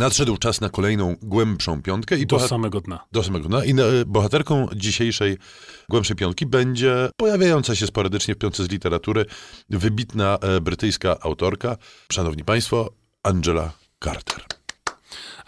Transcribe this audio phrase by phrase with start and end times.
[0.00, 2.18] Nadszedł czas na kolejną głębszą piątkę.
[2.18, 3.00] I Do boha- samego dna.
[3.12, 3.64] do samego dna.
[3.64, 3.74] I e,
[4.06, 5.38] bohaterką dzisiejszej
[5.88, 9.24] głębszej piątki będzie pojawiająca się sporadycznie w piątce z literatury
[9.70, 11.76] wybitna e, brytyjska autorka,
[12.12, 12.90] szanowni państwo,
[13.22, 13.72] Angela
[14.04, 14.49] Carter.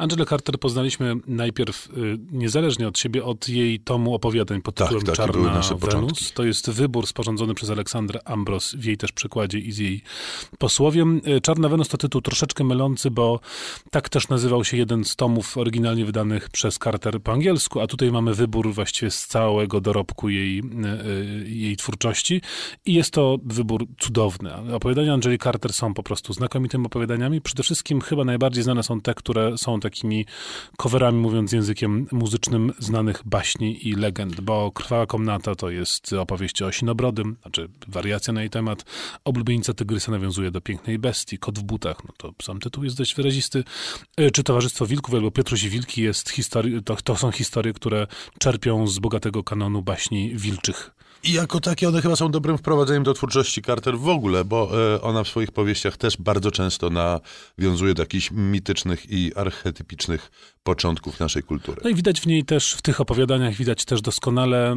[0.02, 5.04] Angelę Carter poznaliśmy najpierw y, niezależnie od siebie, od jej tomu opowiadań pod Tak, tytułem
[5.04, 5.80] były Czarna nasze Wenus.
[5.94, 6.24] początki.
[6.34, 10.02] To jest wybór sporządzony przez Aleksandrę Ambros w jej też przykładzie i z jej
[10.58, 11.20] posłowiem.
[11.26, 13.40] Y, Czarna Wenus to tytuł troszeczkę mylący, bo
[13.90, 18.12] tak też nazywał się jeden z tomów oryginalnie wydanych przez Carter po angielsku, a tutaj
[18.12, 22.40] mamy wybór właściwie z całego dorobku jej, y, jej twórczości
[22.86, 24.74] i jest to wybór cudowny.
[24.74, 27.40] Opowiadania Angeli Carter są po prostu znakomitymi opowiadaniami.
[27.40, 30.26] Przede wszystkim chyba najbardziej znane są te, które są takimi
[30.76, 36.72] coverami, mówiąc językiem muzycznym, znanych baśni i legend, bo Krwawa Komnata to jest opowieść o
[36.72, 38.84] Sinobrodym, znaczy wariacja na jej temat.
[39.24, 43.14] Oblubienica Tygrysa nawiązuje do Pięknej Bestii, Kot w butach, no to sam tytuł jest dość
[43.14, 43.64] wyrazisty.
[44.16, 48.06] E, Czy Towarzystwo Wilków albo Piotruś i Wilki jest historii, to, to są historie, które
[48.38, 50.90] czerpią z bogatego kanonu baśni wilczych.
[51.24, 55.02] I jako takie one chyba są dobrym wprowadzeniem do twórczości Carter w ogóle, bo e,
[55.02, 60.30] ona w swoich powieściach też bardzo często nawiązuje do jakichś mitycznych i archetypicznych
[60.62, 61.80] początków naszej kultury.
[61.84, 64.76] No i widać w niej też, w tych opowiadaniach widać też doskonale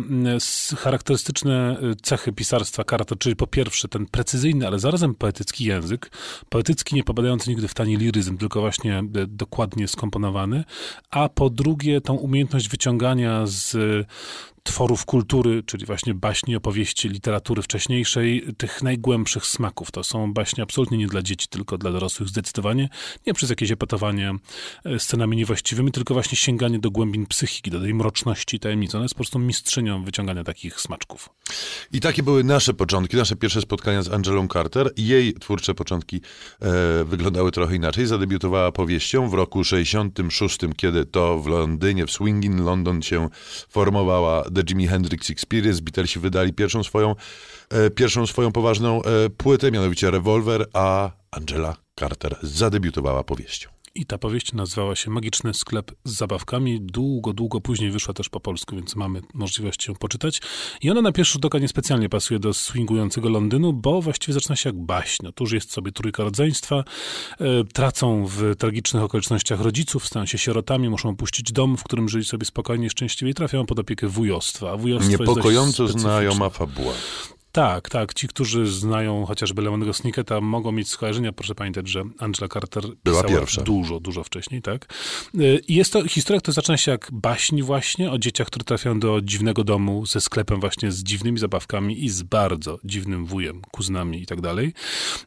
[0.77, 6.11] charakterystyczne y, cechy pisarstwa Carter, czyli po pierwsze ten precyzyjny, ale zarazem poetycki język,
[6.49, 10.63] poetycki nie popadający nigdy w tani liryzm, tylko właśnie y, dokładnie skomponowany,
[11.09, 13.77] a po drugie tą umiejętność wyciągania z
[14.65, 19.91] tworów kultury, czyli właśnie baśni, opowieści, literatury wcześniejszej, tych najgłębszych smaków.
[19.91, 22.89] To są baśnie absolutnie nie dla dzieci, tylko dla dorosłych zdecydowanie.
[23.27, 24.33] Nie przez jakieś epatowanie
[24.85, 28.97] e, scenami niewłaściwymi, tylko właśnie sięganie do głębin psychiki, do tej mroczności i tajemnicy.
[28.97, 31.29] Ona jest po prostu mistrzynią wyciągania takich smaczków.
[31.91, 34.91] I takie były nasze początki, nasze pierwsze spotkania z Angelą Carter.
[34.97, 36.21] Jej twórcze początki
[36.61, 38.05] e, wyglądały trochę inaczej.
[38.05, 43.29] Zadebiutowała powieścią w roku 66, kiedy to w Londynie, w Swingin London się
[43.69, 45.81] formowała The Jimi Hendrix Experience.
[45.81, 47.15] Beatlesi wydali pierwszą swoją,
[47.69, 53.74] e, pierwszą swoją poważną e, płytę, mianowicie Revolver, a Angela Carter zadebiutowała powieścią.
[53.95, 56.81] I ta powieść nazywała się Magiczny sklep z zabawkami.
[56.81, 60.41] Długo, długo później wyszła też po polsku, więc mamy możliwość ją poczytać.
[60.81, 64.69] I ona na pierwszy rzut oka niespecjalnie pasuje do swingującego Londynu, bo właściwie zaczyna się
[64.69, 65.27] jak baśń.
[65.27, 66.83] Otóż jest sobie trójka rodzeństwa,
[67.39, 72.25] e, tracą w tragicznych okolicznościach rodziców, stają się sierotami, muszą opuścić dom, w którym żyli
[72.25, 74.71] sobie spokojnie, szczęśliwie i trafiają pod opiekę wujostwa.
[74.71, 76.93] A wujostwo Niepokojąco znajoma fabuła.
[77.55, 78.13] Tak, tak.
[78.13, 81.31] Ci, którzy znają chociażby Leonego Snicketa, mogą mieć skojarzenia.
[81.31, 83.61] Proszę pamiętać, że Angela Carter Była pierwsza.
[83.61, 84.93] dużo, dużo wcześniej, tak?
[85.35, 88.99] Y, I jest to historia, która zaczyna się jak baśń właśnie o dzieciach, które trafiają
[88.99, 94.21] do dziwnego domu ze sklepem właśnie z dziwnymi zabawkami i z bardzo dziwnym wujem, kuzynami
[94.21, 94.73] i tak dalej.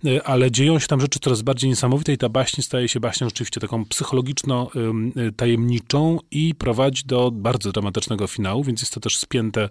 [0.05, 3.29] Y, Ale dzieją się tam rzeczy coraz bardziej niesamowite i ta baśń staje się baśnią
[3.29, 9.69] rzeczywiście taką psychologiczno-tajemniczą i prowadzi do bardzo dramatycznego finału, więc jest to też spięte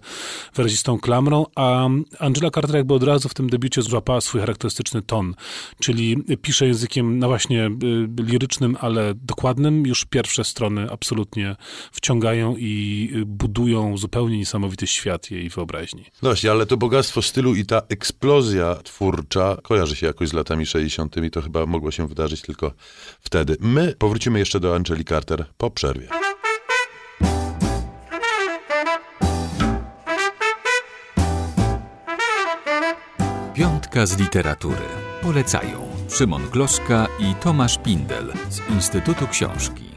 [0.54, 1.88] wyrazistą klamrą, a
[2.18, 5.34] Angela Carter jakby od razu w tym debiucie złapała swój charakterystyczny ton,
[5.80, 9.86] czyli pisze językiem, no właśnie, y, lirycznym, ale dokładnym.
[9.86, 11.56] Już pierwsze strony absolutnie
[11.92, 16.04] wciągają i y, budują zupełnie niesamowity świat jej wyobraźni.
[16.22, 20.66] No właśnie, ale to bogactwo stylu i ta eksplozja twórcza kojarzy się jakoś z latami
[20.66, 21.16] 60.
[21.16, 22.72] i to chyba mogło się wydarzyć tylko
[23.20, 23.56] wtedy.
[23.60, 26.27] My powrócimy jeszcze do Angeli Carter po przerwie.
[33.58, 34.86] Piątka z literatury.
[35.22, 39.87] Polecają Szymon Gloszka i Tomasz Pindel z Instytutu Książki.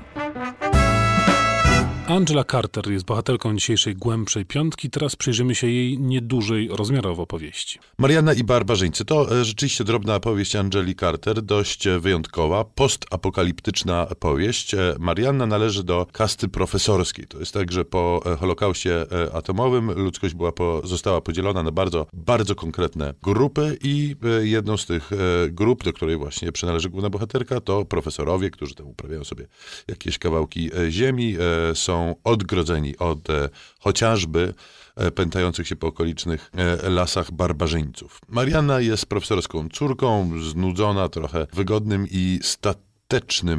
[2.11, 4.89] Angela Carter jest bohaterką dzisiejszej głębszej piątki.
[4.89, 7.79] Teraz przyjrzymy się jej niedużej rozmiarowo powieści.
[7.97, 14.73] Marianna i Barbarzyńcy to e, rzeczywiście drobna powieść Angeli Carter, dość e, wyjątkowa, postapokaliptyczna powieść.
[14.73, 17.27] E, Marianna należy do kasty profesorskiej.
[17.27, 22.55] To jest tak, że po Holokauście atomowym ludzkość była po, została podzielona na bardzo, bardzo
[22.55, 25.09] konkretne grupy i jedną z tych
[25.49, 29.47] grup, do której właśnie przynależy główna bohaterka, to profesorowie, którzy tam uprawiają sobie
[29.87, 31.35] jakieś kawałki ziemi,
[31.71, 31.75] e,
[32.23, 33.49] odgrodzeni od e,
[33.79, 34.53] chociażby
[34.95, 36.51] e, pętających się po okolicznych
[36.83, 38.19] e, lasach barbarzyńców.
[38.29, 42.90] Marianna jest profesorską córką, znudzona trochę wygodnym i statycznym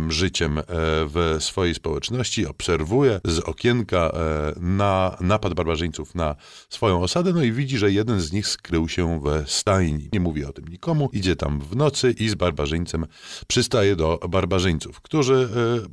[0.08, 0.62] życiem e,
[1.06, 6.36] w swojej społeczności, obserwuje z okienka e, na napad barbarzyńców na
[6.68, 10.08] swoją osadę, no i widzi, że jeden z nich skrył się we stajni.
[10.12, 13.06] Nie mówi o tym nikomu, idzie tam w nocy i z barbarzyńcem
[13.46, 15.48] przystaje do barbarzyńców, którzy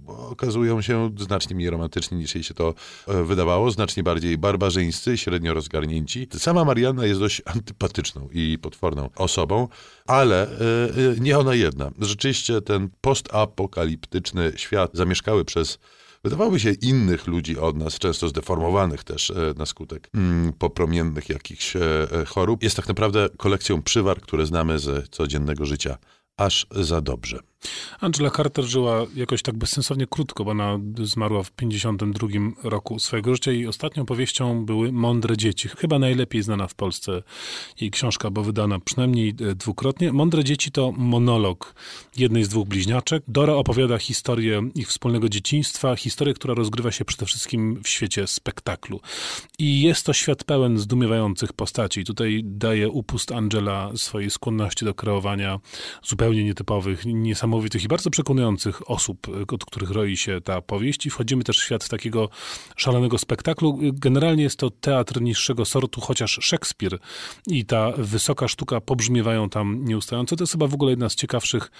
[0.08, 2.74] e, okazują się znacznie mniej romantyczni niż jej się to
[3.08, 6.28] wydawało, znacznie bardziej barbarzyńscy, średnio rozgarnięci.
[6.38, 9.68] Sama Marianna jest dość antypatyczną i potworną osobą,
[10.08, 10.48] ale
[11.20, 11.92] nie ona jedna.
[12.00, 15.80] Rzeczywiście ten post-up postapokaliptyczny świat zamieszkały przez
[16.24, 21.76] wydawałoby się innych ludzi od nas, często zdeformowanych też e, na skutek mm, popromiennych jakichś
[21.76, 21.82] e,
[22.12, 25.98] e, chorób, jest tak naprawdę kolekcją przywar, które znamy z codziennego życia
[26.38, 27.40] aż za dobrze.
[28.00, 32.28] Angela Carter żyła jakoś tak bezsensownie krótko, bo ona zmarła w 52
[32.64, 35.70] roku swojego życia i ostatnią powieścią były Mądre dzieci.
[35.70, 37.24] Chyba najlepiej znana w Polsce
[37.82, 40.14] jej książka, bo wydana przynajmniej e, dwukrotnie.
[40.14, 41.74] Mądre dzieci to monolog
[42.18, 43.24] jednej z dwóch bliźniaczek.
[43.28, 49.00] Dora opowiada historię ich wspólnego dzieciństwa, historię, która rozgrywa się przede wszystkim w świecie spektaklu.
[49.60, 52.04] I jest to świat pełen zdumiewających postaci.
[52.06, 55.60] Tutaj daje upust Angela swojej skłonności do kreowania
[56.04, 61.10] zupełnie nietypowych, niesamowitych niesamowitych i bardzo przekonujących osób, od których roi się ta powieść i
[61.10, 62.30] wchodzimy też w świat takiego
[62.76, 63.80] szalonego spektaklu.
[63.82, 67.00] Generalnie jest to teatr niższego sortu, chociaż Szekspir
[67.48, 70.36] i ta wysoka sztuka pobrzmiewają tam nieustająco.
[70.36, 71.72] To jest chyba w ogóle jedna z ciekawszych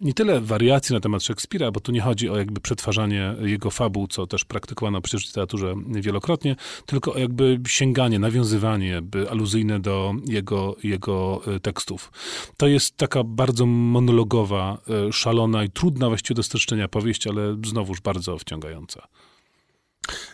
[0.00, 4.06] nie tyle wariacji na temat Szekspira, bo tu nie chodzi o jakby przetwarzanie jego fabuł,
[4.06, 10.76] co też praktykowano przecież w literaturze wielokrotnie, tylko o jakby sięganie, nawiązywanie aluzyjne do jego,
[10.82, 12.12] jego e, tekstów.
[12.56, 18.00] To jest taka bardzo monologowa, e, szalona i trudna właściwie do streszczenia powieść, ale znowuż
[18.00, 19.08] bardzo wciągająca.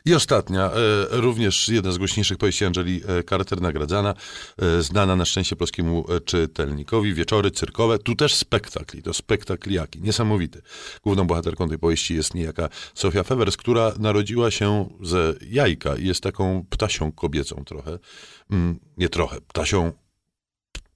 [0.05, 0.73] I ostatnia, e,
[1.11, 4.15] również jedna z głośniejszych powieści Angeli e, Carter, nagradzana,
[4.59, 10.63] e, znana na szczęście polskiemu czytelnikowi, Wieczory cyrkowe, tu też spektakli, to spektakliaki, niesamowity.
[11.03, 16.23] Główną bohaterką tej powieści jest niejaka Sofia Fewers, która narodziła się ze jajka i jest
[16.23, 17.99] taką ptasią kobiecą trochę,
[18.51, 19.93] mm, nie trochę, ptasią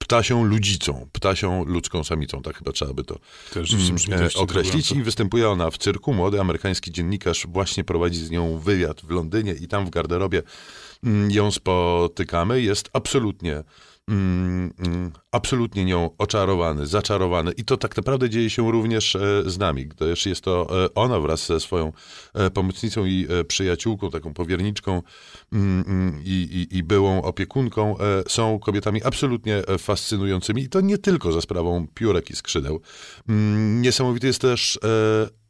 [0.07, 3.19] ptasią ludzicą, ptasią ludzką samicą, tak chyba trzeba by to
[3.55, 4.91] mm, e, określić.
[4.91, 6.13] I występuje ona w cyrku.
[6.13, 10.43] Młody amerykański dziennikarz właśnie prowadzi z nią wywiad w Londynie i tam w garderobie
[11.03, 12.61] mm, ją spotykamy.
[12.61, 13.63] Jest absolutnie
[14.07, 19.57] mm, mm, absolutnie nią oczarowany, zaczarowany i to tak naprawdę dzieje się również e, z
[19.57, 21.93] nami, gdyż jest to e, ona wraz ze swoją
[22.33, 25.01] e, pomocnicą i przyjaciółką, taką powierniczką
[25.53, 27.95] mm, mm, i, i, i byłą opiekunką,
[28.27, 32.81] są kobietami absolutnie fascynującymi i to nie tylko za sprawą piórek i skrzydeł.
[33.29, 34.79] Mm, niesamowity jest też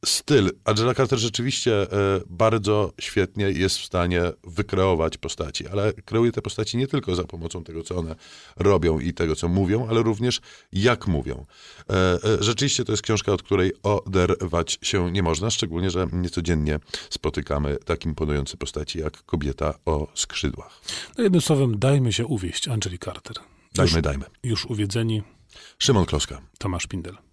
[0.07, 0.51] styl.
[0.65, 1.87] Angela Carter rzeczywiście e,
[2.29, 7.63] bardzo świetnie jest w stanie wykreować postaci, ale kreuje te postaci nie tylko za pomocą
[7.63, 8.15] tego, co one
[8.55, 10.41] robią i tego, co mówią, ale również
[10.73, 11.45] jak mówią.
[11.89, 16.79] E, e, rzeczywiście to jest książka, od której oderwać się nie można, szczególnie, że niecodziennie
[17.09, 20.81] spotykamy tak imponujące postaci jak kobieta o skrzydłach.
[21.17, 23.35] No jednym słowem, dajmy się uwieść Angeli Carter.
[23.75, 24.25] Dajmy, już, dajmy.
[24.43, 25.23] Już uwiedzeni.
[25.79, 26.41] Szymon Kloska.
[26.57, 27.26] Tomasz Pindel.